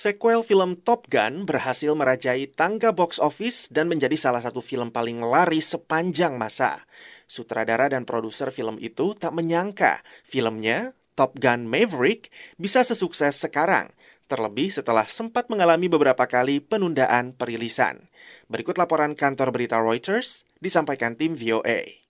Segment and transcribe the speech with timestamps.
[0.00, 5.20] Sequel film Top Gun berhasil merajai tangga box office dan menjadi salah satu film paling
[5.20, 6.88] laris sepanjang masa.
[7.28, 13.92] Sutradara dan produser film itu tak menyangka filmnya, Top Gun Maverick, bisa sesukses sekarang,
[14.24, 18.08] terlebih setelah sempat mengalami beberapa kali penundaan perilisan.
[18.48, 22.08] Berikut laporan kantor berita Reuters disampaikan tim VOA.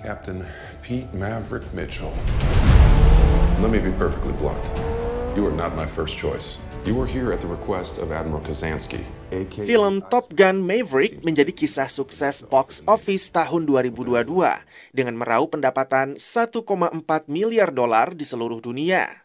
[0.00, 0.40] Captain
[0.80, 2.16] Pete Maverick Mitchell.
[3.60, 4.64] Let me be perfectly blunt.
[5.32, 6.60] You are not my first choice.
[6.84, 9.00] You were here at the request of Admiral Kazansky.
[9.64, 14.28] Film Top Gun Maverick menjadi kisah sukses box office tahun 2022
[14.92, 16.52] dengan meraup pendapatan 1,4
[17.32, 19.24] miliar dolar di seluruh dunia.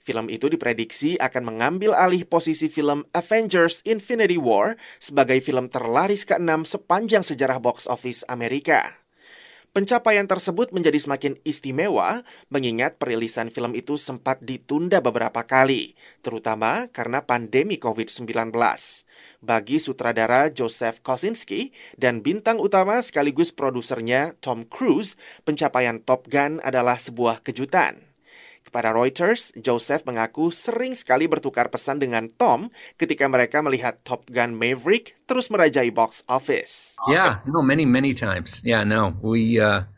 [0.00, 6.64] Film itu diprediksi akan mengambil alih posisi film Avengers Infinity War sebagai film terlaris ke-6
[6.64, 9.01] sepanjang sejarah box office Amerika.
[9.72, 17.24] Pencapaian tersebut menjadi semakin istimewa mengingat perilisan film itu sempat ditunda beberapa kali, terutama karena
[17.24, 18.52] pandemi COVID-19.
[19.40, 25.16] Bagi sutradara Joseph Kosinski dan bintang utama sekaligus produsernya Tom Cruise,
[25.48, 28.11] pencapaian Top Gun adalah sebuah kejutan.
[28.62, 34.54] Kepada Reuters, Joseph mengaku sering sekali bertukar pesan dengan Tom ketika mereka melihat Top Gun
[34.54, 36.96] Maverick terus merajai box office.
[37.10, 38.62] Yeah, no, many many times.
[38.62, 39.90] Yeah, no, we uh,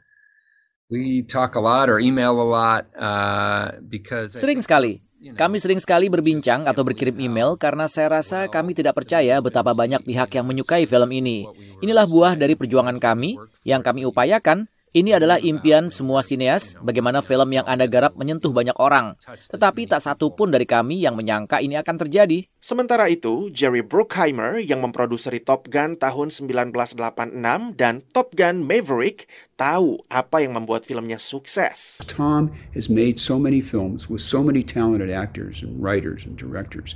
[0.88, 5.04] we talk a lot or email a lot uh, because sering sekali.
[5.24, 10.04] Kami sering sekali berbincang atau berkirim email karena saya rasa kami tidak percaya betapa banyak
[10.04, 11.48] pihak yang menyukai film ini.
[11.80, 17.50] Inilah buah dari perjuangan kami yang kami upayakan ini adalah impian semua sineas, bagaimana film
[17.50, 19.18] yang Anda garap menyentuh banyak orang.
[19.26, 22.46] Tetapi tak satu pun dari kami yang menyangka ini akan terjadi.
[22.62, 27.34] Sementara itu, Jerry Bruckheimer yang memproduseri Top Gun tahun 1986
[27.74, 29.26] dan Top Gun Maverick
[29.58, 32.00] tahu apa yang membuat filmnya sukses.
[32.06, 36.94] Tom has made so many films with so many talented actors and writers and directors.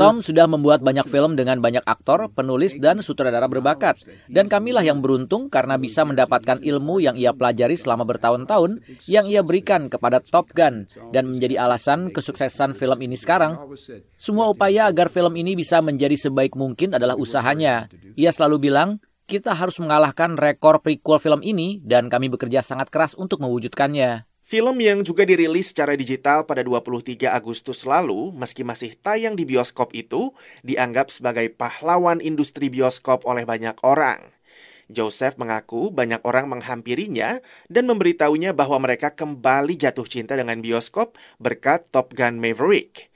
[0.00, 4.00] Tom sudah membuat banyak film dengan banyak aktor, penulis, dan sutradara berbakat.
[4.24, 9.40] Dan kamilah yang beruntung karena bisa mendapatkan ilmu yang ia pelajari selama bertahun-tahun yang ia
[9.40, 13.56] berikan kepada Top Gun dan menjadi alasan kesuksesan film ini sekarang.
[14.18, 17.88] Semua upaya agar film ini bisa menjadi sebaik mungkin adalah usahanya.
[18.14, 23.16] Ia selalu bilang, kita harus mengalahkan rekor prequel film ini dan kami bekerja sangat keras
[23.16, 24.28] untuk mewujudkannya.
[24.44, 29.96] Film yang juga dirilis secara digital pada 23 Agustus lalu, meski masih tayang di bioskop
[29.96, 34.20] itu, dianggap sebagai pahlawan industri bioskop oleh banyak orang.
[34.92, 37.40] Joseph mengaku banyak orang menghampirinya
[37.72, 43.14] dan memberitahunya bahwa mereka kembali jatuh cinta dengan bioskop berkat Top Gun Maverick.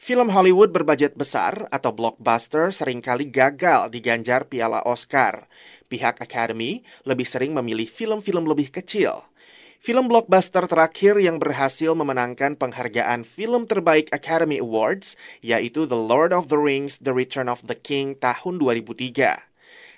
[0.00, 5.44] Film Hollywood berbajet besar atau blockbuster sering kali gagal diganjar piala Oscar.
[5.92, 9.28] Pihak Academy lebih sering memilih film-film lebih kecil.
[9.76, 16.48] Film blockbuster terakhir yang berhasil memenangkan penghargaan film terbaik Academy Awards yaitu The Lord of
[16.48, 19.49] the Rings: The Return of the King tahun 2003.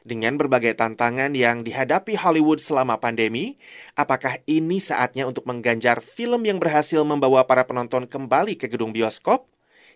[0.02, 3.54] Dengan berbagai tantangan yang dihadapi Hollywood selama pandemi,
[3.94, 9.46] apakah ini saatnya untuk mengganjar film yang berhasil membawa para penonton kembali ke gedung bioskop?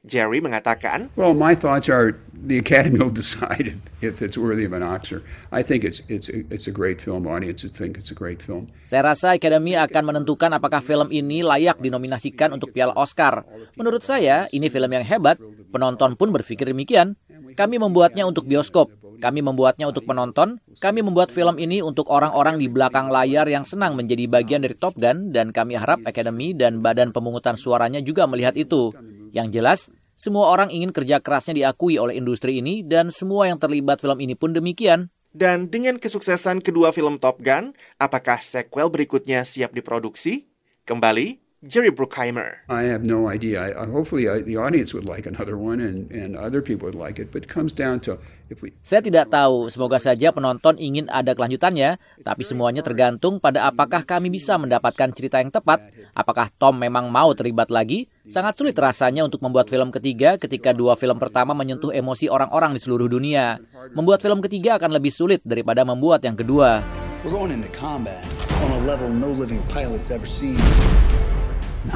[0.07, 4.87] Jerry mengatakan, Well, my thoughts are the Academy will decide if it's worthy of an
[4.87, 5.27] Oscar.
[5.51, 7.27] I think it's it's it's a great film.
[7.27, 8.71] Audiences think it's a great film.
[8.87, 13.43] Saya rasa Academy akan menentukan apakah film ini layak dinominasikan untuk Piala Oscar.
[13.75, 15.43] Menurut saya, ini film yang hebat.
[15.75, 17.19] Penonton pun berpikir demikian.
[17.59, 18.93] Kami membuatnya untuk bioskop.
[19.17, 20.61] Kami membuatnya untuk penonton.
[20.79, 24.97] Kami membuat film ini untuk orang-orang di belakang layar yang senang menjadi bagian dari Top
[24.97, 28.93] Gun dan kami harap Academy dan Badan Pemungutan Suaranya juga melihat itu.
[29.33, 29.81] Yang jelas,
[30.17, 34.33] semua orang ingin kerja kerasnya diakui oleh industri ini dan semua yang terlibat film ini
[34.33, 35.13] pun demikian.
[35.37, 40.49] Dan dengan kesuksesan kedua film Top Gun, apakah sequel berikutnya siap diproduksi?
[40.89, 42.63] Kembali Jerry Bruckheimer.
[42.69, 43.59] I have no idea.
[43.59, 47.17] I, hopefully I, the audience would like another one and, and other people would like
[47.17, 47.33] it.
[47.33, 48.21] But it comes down to
[48.53, 48.77] if we...
[48.85, 49.73] Saya tidak tahu.
[49.73, 51.97] Semoga saja penonton ingin ada kelanjutannya.
[52.21, 55.81] Tapi semuanya tergantung pada apakah kami bisa mendapatkan cerita yang tepat.
[56.13, 58.07] Apakah Tom memang mau terlibat lagi?
[58.29, 62.81] Sangat sulit rasanya untuk membuat film ketiga ketika dua film pertama menyentuh emosi orang-orang di
[62.85, 63.59] seluruh dunia.
[63.97, 66.85] Membuat film ketiga akan lebih sulit daripada membuat yang kedua.
[67.25, 68.23] We're going into combat
[68.61, 70.61] on a level no living pilot's ever seen.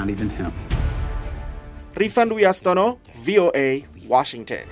[0.01, 0.51] Not even him.
[1.95, 4.65] Rifan Dwi Astono, VOA, Washington.